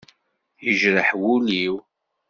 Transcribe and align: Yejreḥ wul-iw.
Yejreḥ 0.65 1.09
wul-iw. 1.21 1.75